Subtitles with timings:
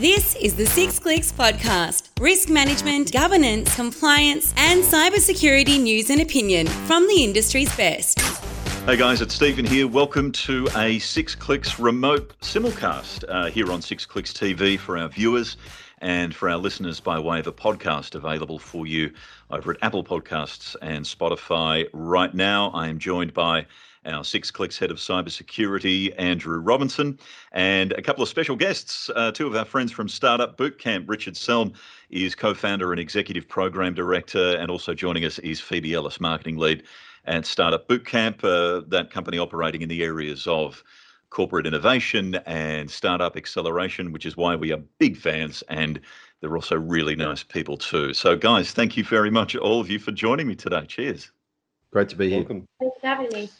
[0.00, 6.68] This is the Six Clicks Podcast risk management, governance, compliance, and cybersecurity news and opinion
[6.68, 8.18] from the industry's best.
[8.86, 9.86] Hey guys, it's Stephen here.
[9.86, 15.08] Welcome to a Six Clicks remote simulcast uh, here on Six Clicks TV for our
[15.08, 15.58] viewers
[15.98, 19.12] and for our listeners by way of a podcast available for you
[19.50, 21.86] over at Apple Podcasts and Spotify.
[21.92, 23.66] Right now, I am joined by
[24.06, 27.18] our Six Clicks head of cybersecurity, Andrew Robinson,
[27.52, 29.10] and a couple of special guests.
[29.14, 31.08] Uh, two of our friends from Startup Bootcamp.
[31.08, 31.74] Richard Celm
[32.08, 36.56] is co founder and executive program director, and also joining us is Phoebe Ellis, marketing
[36.56, 36.84] lead
[37.26, 40.82] at Startup Bootcamp, uh, that company operating in the areas of
[41.28, 46.00] corporate innovation and startup acceleration, which is why we are big fans and
[46.40, 48.14] they're also really nice people too.
[48.14, 50.86] So, guys, thank you very much, all of you, for joining me today.
[50.86, 51.30] Cheers.
[51.92, 52.38] Great to be here.
[52.38, 52.66] Welcome.
[52.80, 53.50] Thanks for having me.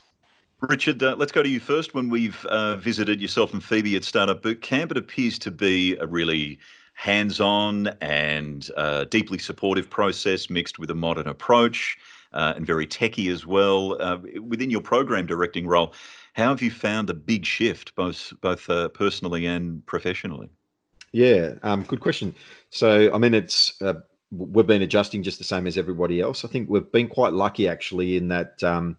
[0.61, 1.95] Richard, uh, let's go to you first.
[1.95, 6.07] When we've uh, visited yourself and Phoebe at Startup Bootcamp, it appears to be a
[6.07, 6.59] really
[6.93, 11.97] hands on and uh, deeply supportive process mixed with a modern approach
[12.35, 14.01] uh, and very techy as well.
[14.03, 15.95] Uh, within your program directing role,
[16.35, 20.51] how have you found the big shift, both, both uh, personally and professionally?
[21.13, 22.35] Yeah, um, good question.
[22.69, 23.81] So, I mean, it's
[24.31, 26.45] we've been adjusting just the same as everybody else.
[26.45, 28.63] I think we've been quite lucky actually in that.
[28.63, 28.99] Um,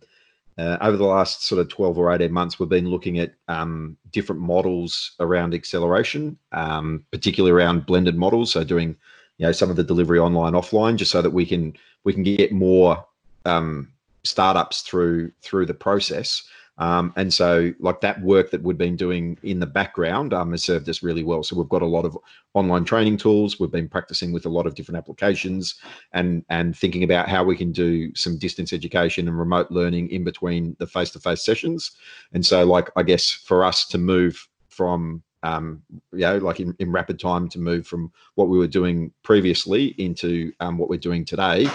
[0.58, 3.98] uh, over the last sort of 12 or 18 months, we've been looking at um,
[4.12, 8.52] different models around acceleration, um, particularly around blended models.
[8.52, 8.96] So doing,
[9.38, 12.24] you know, some of the delivery online, offline, just so that we can we can
[12.24, 13.06] get more
[13.46, 13.92] um,
[14.24, 16.44] startups through through the process.
[16.82, 20.64] Um, and so, like that work that we've been doing in the background um, has
[20.64, 21.44] served us really well.
[21.44, 22.18] So we've got a lot of
[22.56, 23.60] online training tools.
[23.60, 25.76] We've been practicing with a lot of different applications,
[26.12, 30.24] and and thinking about how we can do some distance education and remote learning in
[30.24, 31.92] between the face-to-face sessions.
[32.34, 36.76] And so, like I guess for us to move from um, you know, like in,
[36.80, 40.98] in rapid time to move from what we were doing previously into um, what we're
[40.98, 41.68] doing today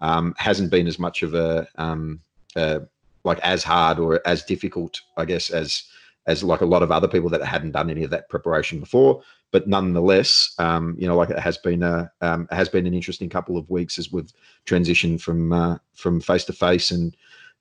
[0.00, 2.20] um, hasn't been as much of a, um,
[2.56, 2.82] a
[3.24, 5.84] like as hard or as difficult, I guess, as
[6.26, 9.22] as like a lot of other people that hadn't done any of that preparation before.
[9.50, 13.28] But nonetheless, um, you know, like it has been a um, has been an interesting
[13.28, 14.32] couple of weeks as we've
[14.66, 17.16] transitioned from uh, from face to face and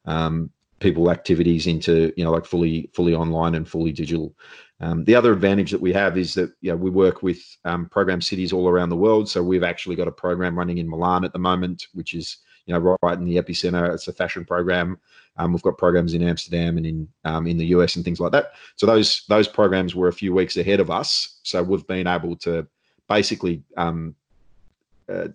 [0.05, 0.49] um,
[0.79, 4.33] people activities into you know like fully fully online and fully digital.
[4.79, 7.85] Um, the other advantage that we have is that you know, we work with um,
[7.87, 9.29] program cities all around the world.
[9.29, 12.73] So we've actually got a program running in Milan at the moment, which is you
[12.73, 13.93] know right in the epicenter.
[13.93, 14.99] It's a fashion program.
[15.37, 18.31] Um, we've got programs in Amsterdam and in um, in the US and things like
[18.31, 18.51] that.
[18.75, 21.39] So those those programs were a few weeks ahead of us.
[21.43, 22.67] So we've been able to
[23.07, 24.15] basically um,
[25.09, 25.29] uh,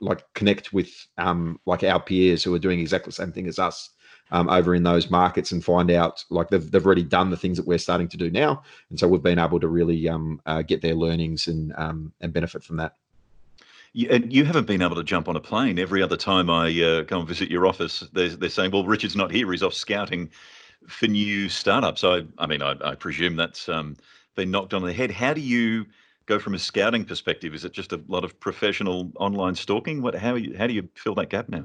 [0.00, 3.58] like connect with um, like our peers who are doing exactly the same thing as
[3.58, 3.90] us
[4.30, 7.56] um, over in those markets and find out like they've, they've already done the things
[7.56, 10.62] that we're starting to do now and so we've been able to really um, uh,
[10.62, 11.72] get their learnings and
[12.20, 12.96] and benefit from that
[13.94, 15.78] you, and you haven't been able to jump on a plane.
[15.78, 19.16] Every other time I uh, go and visit your office, they're, they're saying, well, Richard's
[19.16, 19.50] not here.
[19.50, 20.28] He's off scouting
[20.86, 22.04] for new startups.
[22.04, 23.96] I, I mean, I, I presume that's um,
[24.34, 25.10] been knocked on the head.
[25.10, 25.86] How do you
[26.26, 27.54] go from a scouting perspective?
[27.54, 30.02] Is it just a lot of professional online stalking?
[30.02, 31.64] What, how, you, how do you fill that gap now?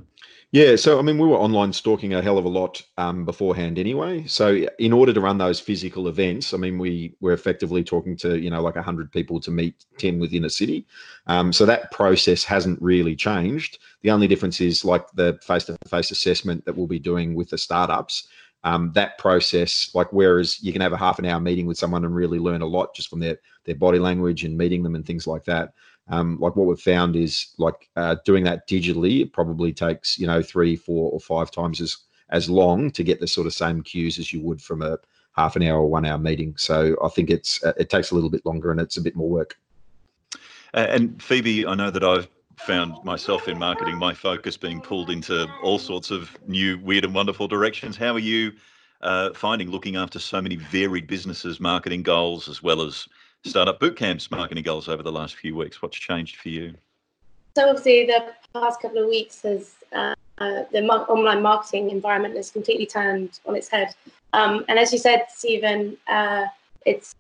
[0.52, 3.78] Yeah, so I mean, we were online stalking a hell of a lot um, beforehand
[3.78, 4.26] anyway.
[4.26, 8.40] So in order to run those physical events, I mean, we were effectively talking to
[8.40, 10.88] you know like hundred people to meet ten within a city.
[11.28, 13.78] Um, so that process hasn't really changed.
[14.02, 18.28] The only difference is like the face-to-face assessment that we'll be doing with the startups.
[18.64, 22.04] Um, that process, like whereas you can have a half an hour meeting with someone
[22.04, 25.06] and really learn a lot just from their their body language and meeting them and
[25.06, 25.74] things like that.
[26.10, 30.28] Um, like what we've found is like uh, doing that digitally it probably takes you
[30.28, 31.96] know three four or five times as
[32.32, 34.98] as long to get the sort of same cues as you would from a
[35.36, 36.54] half an hour or one hour meeting.
[36.58, 39.16] So i think it's uh, it takes a little bit longer and it's a bit
[39.16, 39.58] more work.
[40.74, 42.28] And phoebe i know that i've
[42.60, 47.16] found myself in marketing my focus being pulled into all sorts of new weird and
[47.16, 48.52] wonderful directions how are you
[49.02, 53.08] uh, finding looking after so many varied businesses marketing goals as well as
[53.46, 55.82] Startup Bootcamp's marketing goals over the last few weeks?
[55.82, 56.76] What's changed for you?
[57.56, 62.52] So obviously, the past couple of weeks has uh, the mar- online marketing environment has
[62.52, 63.96] completely turned on its head.
[64.34, 66.46] Um, and as you said, Stephen, uh,
[66.86, 67.16] it's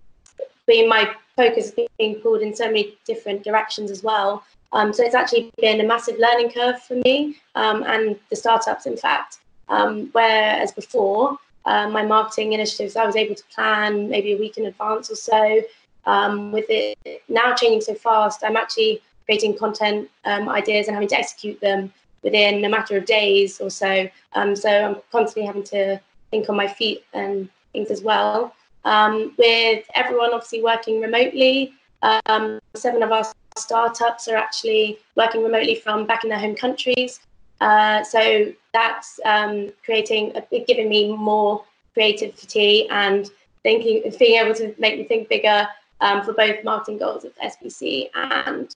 [0.65, 4.43] been my focus being pulled in so many different directions as well.
[4.71, 8.85] Um, so it's actually been a massive learning curve for me um, and the startups,
[8.85, 9.39] in fact.
[9.67, 14.57] Um, whereas before, uh, my marketing initiatives, I was able to plan maybe a week
[14.57, 15.61] in advance or so
[16.05, 21.09] um, with it now changing so fast, I'm actually creating content um, ideas and having
[21.09, 21.91] to execute them
[22.23, 24.09] within a matter of days or so.
[24.33, 25.99] Um, so I'm constantly having to
[26.31, 28.55] think on my feet and things as well.
[28.85, 33.25] Um, with everyone obviously working remotely, Um, seven of our
[33.59, 37.19] startups are actually working remotely from back in their home countries.
[37.61, 41.63] Uh, so that's um, creating, a, giving me more
[41.93, 43.29] creativity and
[43.63, 45.67] thinking, being able to make me think bigger
[46.01, 48.75] um, for both marketing goals of SBC and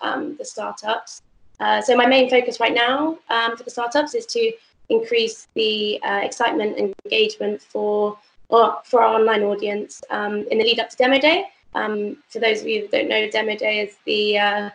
[0.00, 1.22] um, the startups.
[1.60, 4.52] Uh, so my main focus right now um, for the startups is to
[4.90, 8.18] increase the uh, excitement and engagement for
[8.50, 11.44] or for our online audience um, in the lead up to demo day.
[11.74, 14.70] Um, for those of you that don't know, demo day is the uh,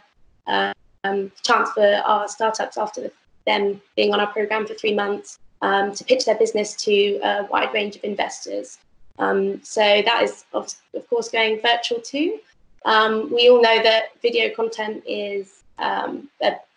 [1.04, 3.12] um, chance for our startups after the,
[3.46, 7.48] them being on our program for three months um, to pitch their business to a
[7.50, 8.78] wide range of investors.
[9.20, 12.40] Um, so that is of, of course going virtual too.
[12.86, 16.30] Um, we all know that video content is um,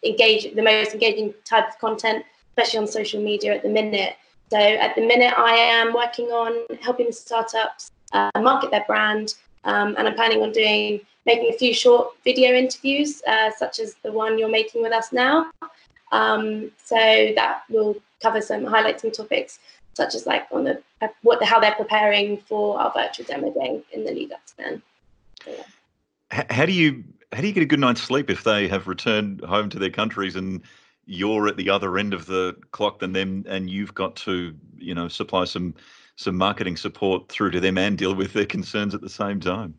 [0.04, 4.16] engage, the most engaging type of content, especially on social media at the minute.
[4.50, 9.34] So at the minute, I am working on helping startups uh, market their brand,
[9.64, 13.94] um, and I'm planning on doing making a few short video interviews, uh, such as
[14.03, 15.50] the one you're making with us now.
[16.12, 19.58] Um, so that will cover some highlight some topics
[19.97, 20.82] such as like on the
[21.23, 24.82] what how they're preparing for our virtual demo day in the lead up to then.
[25.43, 26.44] So, yeah.
[26.50, 29.41] How do you how do you get a good night's sleep if they have returned
[29.41, 30.62] home to their countries and
[31.06, 34.94] you're at the other end of the clock than them, and you've got to you
[34.94, 35.75] know supply some
[36.16, 39.74] some marketing support through to them and deal with their concerns at the same time?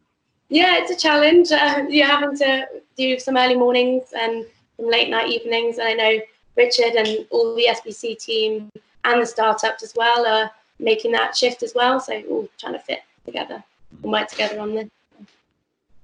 [0.50, 1.52] Yeah, it's a challenge.
[1.52, 4.46] Uh, you're having to do some early mornings and
[4.78, 6.20] some late night evenings, and I know
[6.56, 8.72] Richard and all the SBC team
[9.04, 12.00] and the startups as well are making that shift as well.
[12.00, 13.64] So all trying to fit together
[14.04, 14.90] and work together on this.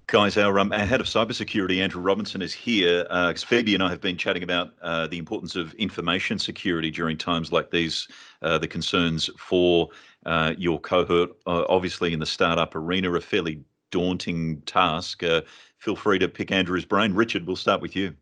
[0.08, 3.08] Guys, our, um, our head of cybersecurity, Andrew Robinson, is here.
[3.10, 7.18] Uh, Phoebe and I have been chatting about uh, the importance of information security during
[7.18, 8.08] times like these,
[8.42, 9.90] uh, the concerns for
[10.26, 15.24] uh, your cohort, uh, obviously in the startup arena, a fairly daunting task.
[15.24, 15.42] Uh,
[15.78, 17.14] feel free to pick Andrew's brain.
[17.14, 18.16] Richard, we'll start with you.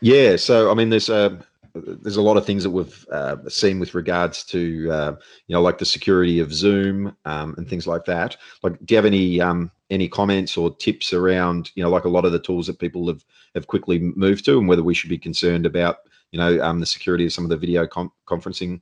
[0.00, 1.44] Yeah, so I mean, there's a
[1.74, 5.16] there's a lot of things that we've uh, seen with regards to uh,
[5.46, 8.36] you know like the security of Zoom um, and things like that.
[8.62, 12.10] Like, do you have any um, any comments or tips around you know like a
[12.10, 13.24] lot of the tools that people have
[13.54, 15.98] have quickly moved to, and whether we should be concerned about
[16.30, 18.80] you know um, the security of some of the video com- conferencing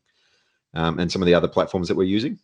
[0.76, 2.38] um, and some of the other platforms that we're using?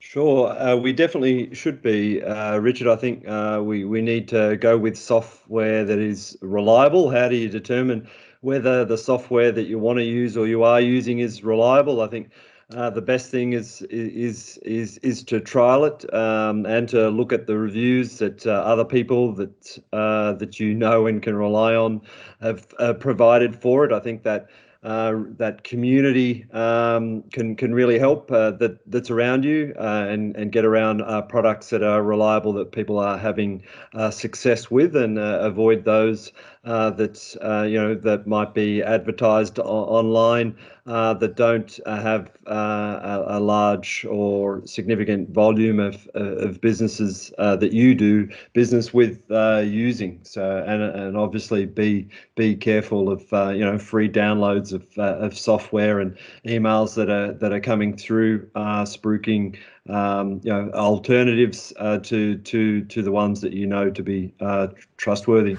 [0.00, 2.88] Sure, uh, we definitely should be, uh, Richard.
[2.88, 7.10] I think uh, we we need to go with software that is reliable.
[7.10, 8.08] How do you determine
[8.40, 12.00] whether the software that you want to use or you are using is reliable.
[12.00, 12.30] I think
[12.74, 17.32] uh, the best thing is is is is to trial it um, and to look
[17.32, 21.74] at the reviews that uh, other people that uh, that you know and can rely
[21.74, 22.02] on
[22.40, 22.68] have
[23.00, 23.92] provided for it.
[23.92, 24.48] I think that
[24.82, 30.52] that community um, can can really help uh, that that's around you uh, and and
[30.52, 33.62] get around uh, products that are reliable that people are having
[33.94, 36.32] uh, success with and uh, avoid those
[36.68, 40.54] that you know that might be advertised o- online
[40.86, 48.28] that don't have a, a, large or significant volume of of businesses that you do
[48.52, 49.22] business with
[49.64, 52.06] using so and and obviously be
[52.36, 53.22] be careful of
[53.54, 56.16] you know free downloads of uh, of software and
[56.46, 59.56] emails that are that are coming through, uh, spruiking
[59.88, 64.32] um, you know alternatives uh, to to to the ones that you know to be
[64.40, 65.56] uh, trustworthy.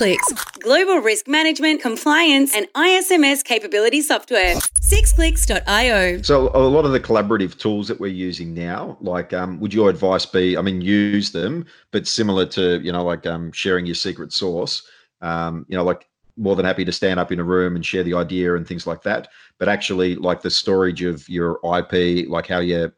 [0.00, 4.54] Clicks, global risk management, compliance, and ISMS capability software.
[4.80, 6.22] Sixclicks.io.
[6.22, 9.90] So a lot of the collaborative tools that we're using now, like, um, would your
[9.90, 10.56] advice be?
[10.56, 14.88] I mean, use them, but similar to you know, like um, sharing your secret sauce.
[15.20, 18.02] Um, you know, like more than happy to stand up in a room and share
[18.02, 19.28] the idea and things like that.
[19.58, 22.90] But actually, like the storage of your IP, like how you,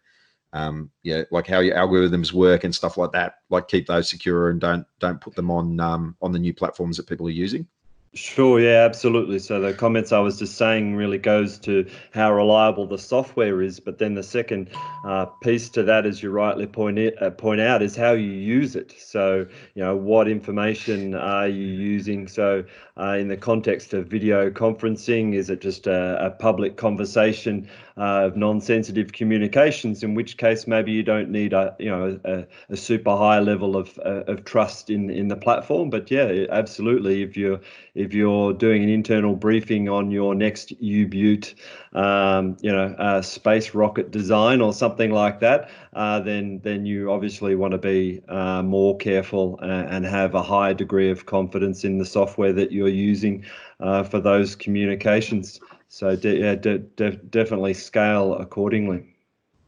[0.53, 3.37] um, yeah, like how your algorithms work and stuff like that.
[3.51, 6.97] Like keep those secure and don't don't put them on um, on the new platforms
[6.97, 7.67] that people are using.
[8.15, 9.39] Sure, yeah, absolutely.
[9.39, 13.81] So the comments I was just saying really goes to how reliable the software is,
[13.81, 14.69] but then the second
[15.03, 18.31] uh, piece to that, as you rightly point it, uh, point out, is how you
[18.31, 18.93] use it.
[18.99, 22.29] So you know what information are you using?
[22.29, 22.65] So
[22.99, 27.67] uh, in the context of video conferencing, is it just a, a public conversation
[27.97, 30.03] uh, of non-sensitive communications?
[30.03, 33.75] In which case, maybe you don't need a you know a, a super high level
[33.75, 35.89] of uh, of trust in in the platform.
[35.89, 37.61] But yeah, absolutely, if you're
[38.03, 41.55] if you're doing an internal briefing on your next U-Butte,
[41.93, 47.13] um, you know, uh, space rocket design or something like that, uh, then then you
[47.13, 51.85] obviously want to be uh, more careful and, and, have a high degree of confidence
[51.85, 53.45] in the software that you're using
[53.81, 55.61] uh, for those communications.
[55.89, 59.07] So de- yeah, de- de- definitely scale accordingly.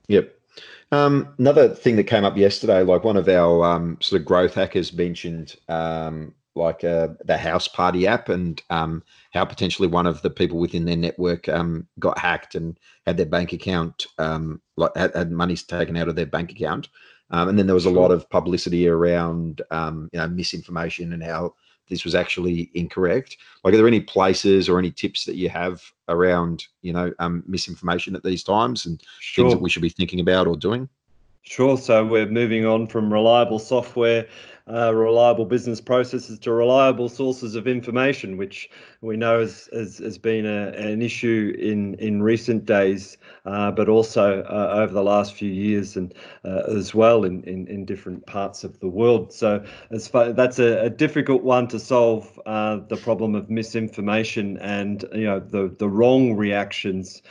[0.08, 0.34] Yep.
[0.92, 4.54] Um, another thing that came up yesterday, like one of our um, sort of growth
[4.54, 10.22] hackers mentioned, um, like uh, the House Party app, and um, how potentially one of
[10.22, 14.96] the people within their network um, got hacked and had their bank account, um, like
[14.96, 16.88] had, had money taken out of their bank account.
[17.30, 21.54] and then there was a lot of publicity around, you know, misinformation and how
[21.88, 23.36] this was actually incorrect.
[23.62, 27.42] Like, are there any places or any tips that you have around, you know, um,
[27.46, 29.44] misinformation at these times and sure.
[29.44, 30.88] things that we should be thinking about or doing?
[31.42, 31.76] Sure.
[31.76, 34.26] So we're moving on from reliable software
[34.66, 38.70] uh, reliable business processes to reliable sources of information, which
[39.02, 43.90] we know has, has, has been a, an issue in, in recent days, uh, but
[43.90, 46.14] also uh, over the last few years and
[46.46, 49.34] uh, as well in, in, in different parts of the world.
[49.34, 54.56] So as far, that's a, a difficult one to solve uh, the problem of misinformation
[54.58, 57.22] and you know the, the wrong reactions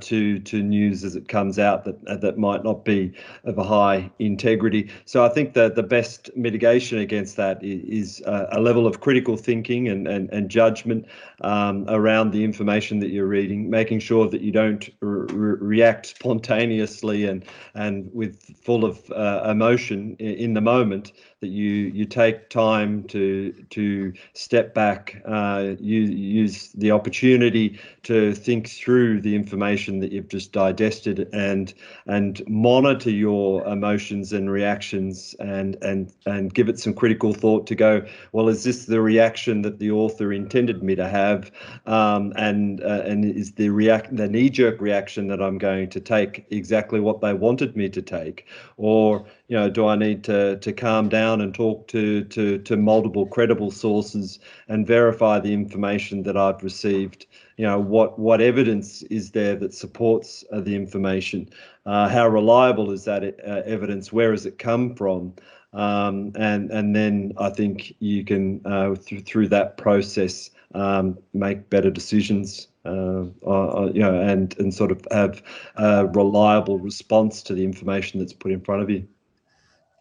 [0.00, 3.12] to to news as it comes out that that might not be
[3.44, 4.90] of a high integrity.
[5.04, 9.36] So I think that the best mitigation mitigation against that is a level of critical
[9.36, 11.06] thinking and, and, and judgment
[11.42, 17.26] um, around the information that you're reading, making sure that you don't re- react spontaneously
[17.26, 17.44] and,
[17.74, 21.12] and with full of uh, emotion in the moment,
[21.44, 28.32] that you you take time to to step back, uh, you use the opportunity to
[28.32, 31.74] think through the information that you've just digested and
[32.06, 37.74] and monitor your emotions and reactions and and and give it some critical thought to
[37.74, 41.50] go well is this the reaction that the author intended me to have?
[41.84, 46.00] Um, and uh, and is the react the knee jerk reaction that I'm going to
[46.00, 48.46] take exactly what they wanted me to take?
[48.78, 52.76] Or you know, do I need to to calm down and talk to to to
[52.76, 54.38] multiple credible sources
[54.68, 57.26] and verify the information that I've received?
[57.56, 61.48] You know, what what evidence is there that supports uh, the information?
[61.86, 64.12] Uh, how reliable is that uh, evidence?
[64.12, 65.34] Where has it come from?
[65.72, 71.68] Um, and and then I think you can uh, th- through that process um, make
[71.70, 72.68] better decisions.
[72.86, 75.42] Uh, uh, you know, and and sort of have
[75.76, 79.08] a reliable response to the information that's put in front of you.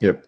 [0.03, 0.25] Yep.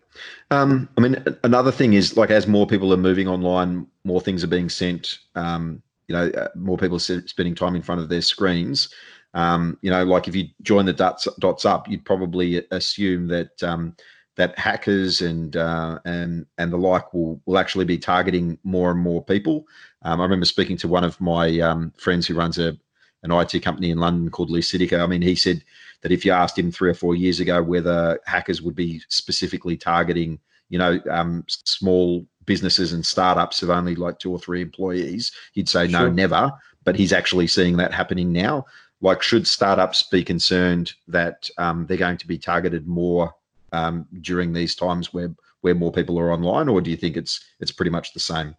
[0.51, 4.41] Um, I mean, another thing is like as more people are moving online, more things
[4.41, 5.19] are being sent.
[5.35, 8.87] Um, you know, uh, more people are spending time in front of their screens.
[9.33, 13.61] Um, you know, like if you join the dots dots up, you'd probably assume that
[13.63, 13.97] um,
[14.37, 18.99] that hackers and uh, and and the like will will actually be targeting more and
[19.01, 19.67] more people.
[20.03, 22.77] Um, I remember speaking to one of my um, friends who runs a
[23.25, 25.01] an IT company in London called Lucidica.
[25.01, 25.63] I mean, he said
[26.01, 29.75] that if you asked him three or four years ago whether hackers would be specifically
[29.75, 30.39] targeting,
[30.69, 35.67] you know, um, small businesses and startups of only like two or three employees, he'd
[35.67, 36.51] say no, never.
[36.83, 38.65] But he's actually seeing that happening now.
[39.01, 43.33] Like, should startups be concerned that um, they're going to be targeted more
[43.73, 47.43] um, during these times where where more people are online, or do you think it's
[47.59, 48.55] it's pretty much the same?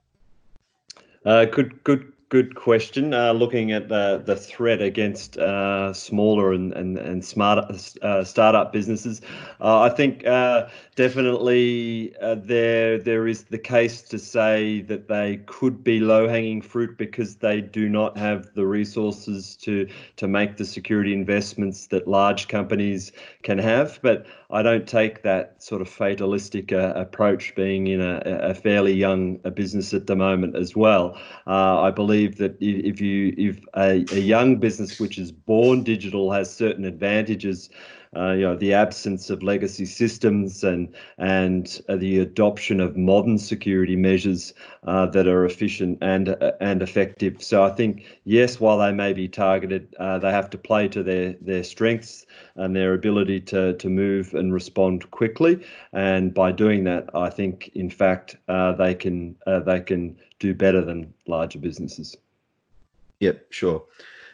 [1.25, 3.15] Uh, good, good good question.
[3.15, 7.59] Uh, looking at the the threat against uh, smaller and and and smart
[8.03, 9.21] uh, startup businesses,
[9.61, 15.39] uh, I think uh, definitely uh, there there is the case to say that they
[15.47, 20.57] could be low hanging fruit because they do not have the resources to to make
[20.57, 24.01] the security investments that large companies can have.
[24.03, 29.37] But I don't take that sort of fatalistic approach, being in a, a fairly young
[29.55, 31.19] business at the moment as well.
[31.47, 36.53] I believe that if you if a, a young business which is born digital has
[36.53, 37.71] certain advantages
[38.17, 43.39] uh, you know the absence of legacy systems and and uh, the adoption of modern
[43.39, 44.55] security measures
[44.85, 47.43] uh, that are efficient and uh, and effective.
[47.43, 51.03] So I think yes, while they may be targeted, uh, they have to play to
[51.03, 55.63] their their strengths and their ability to to move and respond quickly.
[55.93, 60.85] And by doing that, I think in fact uh, they can they can do better
[60.85, 62.17] than larger businesses.
[63.21, 63.85] Yep, sure.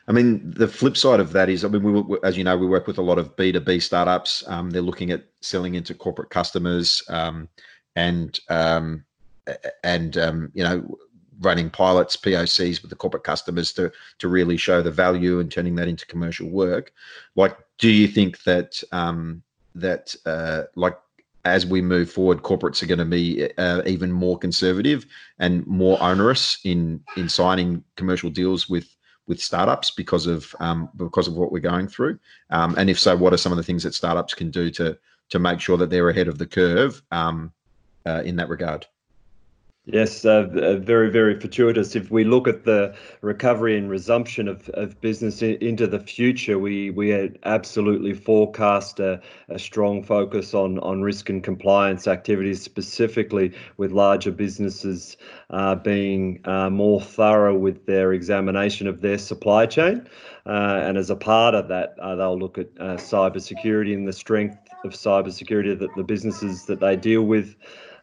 [0.08, 2.66] I mean, the flip side of that is, I mean, we, as you know, we
[2.66, 4.42] work with a lot of B two B startups.
[4.48, 7.48] Um, they're looking at selling into corporate customers um,
[7.94, 9.04] and um,
[9.84, 10.98] and um, you know
[11.40, 15.76] running pilots, POCs with the corporate customers to to really show the value and turning
[15.76, 16.92] that into commercial work.
[17.36, 19.42] Like, do you think that um,
[19.76, 20.98] that uh, like
[21.44, 25.06] as we move forward, corporates are going to be uh, even more conservative
[25.38, 28.96] and more onerous in in signing commercial deals with
[29.26, 32.18] with startups because of um, because of what we're going through?
[32.50, 34.98] Um, and if so, what are some of the things that startups can do to
[35.30, 37.52] to make sure that they're ahead of the curve um,
[38.06, 38.86] uh, in that regard?
[39.86, 41.96] Yes, uh, uh, very, very fortuitous.
[41.96, 46.56] If we look at the recovery and resumption of, of business in, into the future,
[46.56, 53.52] we we absolutely forecast a, a, strong focus on, on risk and compliance activities, specifically
[53.76, 55.16] with larger businesses
[55.50, 60.06] uh, being uh, more thorough with their examination of their supply chain.
[60.46, 64.58] Uh, and as a part of that, uh, they'll look at cybersecurity and the strength
[64.84, 67.56] of cybersecurity that the businesses that they deal with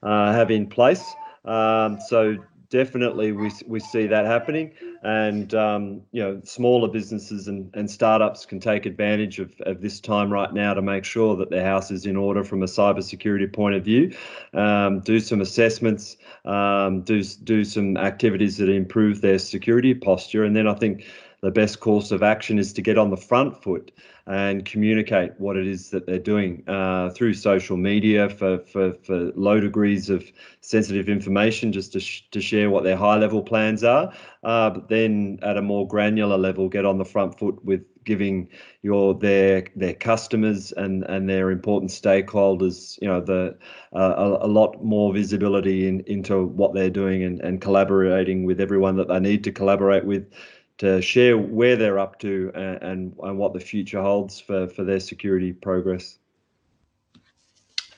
[0.03, 1.15] have in place.
[1.45, 2.37] Um, so
[2.69, 4.73] definitely we, we see that happening.
[5.03, 9.99] And um, you know smaller businesses and, and startups can take advantage of, of this
[9.99, 13.51] time right now to make sure that their house is in order from a cybersecurity
[13.51, 14.15] point of view.
[14.53, 20.43] Um, do some assessments um, do, do some activities that improve their security posture.
[20.43, 21.05] And then I think
[21.41, 23.91] the best course of action is to get on the front foot
[24.27, 29.31] and communicate what it is that they're doing uh, through social media for, for, for
[29.35, 30.23] low degrees of
[30.61, 34.13] sensitive information, just to, sh- to share what their high level plans are.
[34.43, 38.49] Uh, but then at a more granular level, get on the front foot with giving
[38.81, 43.55] your their their customers and and their important stakeholders you know the
[43.93, 48.59] uh, a, a, lot more visibility in, into what they're doing and, and collaborating with
[48.59, 50.31] everyone that they need to collaborate with
[50.79, 54.83] to share where they're up to and, and, and what the future holds for, for
[54.83, 56.17] their security progress.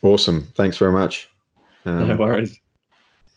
[0.02, 0.48] Awesome.
[0.56, 1.30] Thanks very much.
[1.86, 2.60] Um, no worries.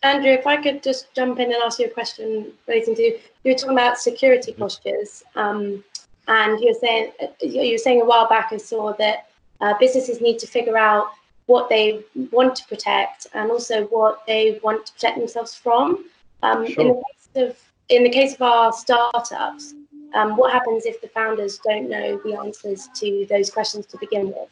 [0.03, 3.19] Andrew, if I could just jump in and ask you a question relating to you
[3.45, 5.83] were talking about security postures, um,
[6.29, 9.29] and you're saying you were saying a while back I saw that
[9.61, 11.09] uh, businesses need to figure out
[11.47, 16.05] what they want to protect and also what they want to protect themselves from.
[16.43, 16.83] Um, sure.
[16.83, 17.59] In the case of
[17.89, 19.75] in the case of our startups,
[20.15, 24.29] um, what happens if the founders don't know the answers to those questions to begin
[24.29, 24.49] with?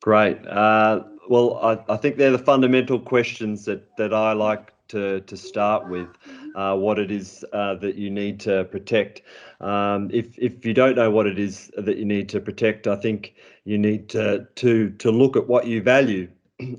[0.00, 0.46] Great.
[0.46, 5.36] Uh, well, I, I, think they're the fundamental questions that, that I like to, to
[5.36, 6.08] start with.
[6.54, 9.20] Uh, what it is uh, that you need to protect.
[9.60, 12.96] Um, if if you don't know what it is that you need to protect, I
[12.96, 13.34] think
[13.64, 16.28] you need to to to look at what you value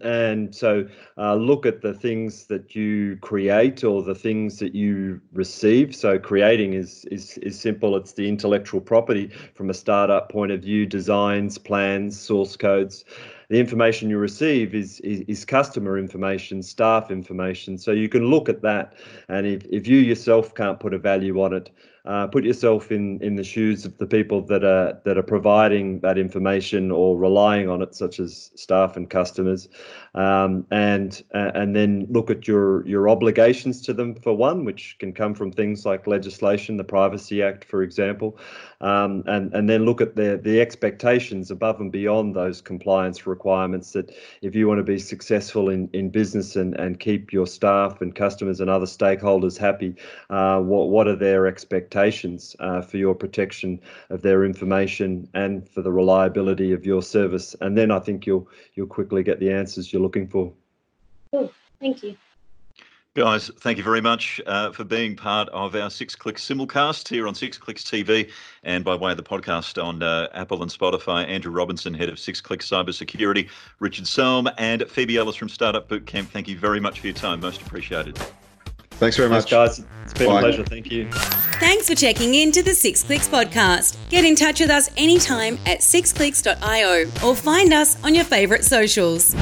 [0.02, 5.22] and so uh, look at the things that you create or the things that you
[5.34, 5.96] receive.
[5.96, 7.96] So creating is, is is simple.
[7.96, 13.06] It's the intellectual property from a startup point of view designs plans source codes
[13.50, 18.50] the information you receive is, is, is customer information staff information so you can look
[18.50, 18.94] at that
[19.30, 21.70] and if, if you yourself can't put a value on it
[22.08, 26.00] uh, put yourself in in the shoes of the people that are that are providing
[26.00, 29.68] that information or relying on it, such as staff and customers,
[30.16, 34.96] um, and uh, and then look at your your obligations to them for one, which
[35.00, 38.40] can come from things like legislation, the Privacy Act, for example,
[38.80, 43.37] um, and and then look at the the expectations above and beyond those compliance requirements.
[43.38, 47.48] Requirements that if you want to be successful in in business and and keep your
[47.48, 49.96] staff and customers and other stakeholders happy,
[50.30, 52.56] uh, what what are their expectations?
[52.60, 57.56] uh, for your protection of their information and for the reliability of your service.
[57.62, 60.54] And then I think you'll you'll quickly get the answers you're looking for.
[61.32, 61.52] Cool.
[61.80, 62.18] Thank you.
[63.18, 67.28] Guys, thank you very much uh, for being part of our Six Clicks simulcast here
[67.28, 68.30] on Six Clicks TV
[68.62, 71.28] and by way of the podcast on uh, Apple and Spotify.
[71.28, 73.50] Andrew Robinson, head of Six Clicks Cybersecurity,
[73.80, 76.28] Richard Celm, and Phoebe Ellis from Startup Bootcamp.
[76.28, 77.40] Thank you very much for your time.
[77.40, 78.20] Most appreciated.
[78.92, 79.86] Thanks very much, Thanks, guys.
[80.04, 80.38] It's been Bye.
[80.38, 80.64] a pleasure.
[80.64, 81.10] Thank you.
[81.60, 83.98] Thanks for checking in to the Six Clicks podcast.
[84.12, 89.34] Get in touch with us anytime at sixclicks.io or find us on your favourite socials.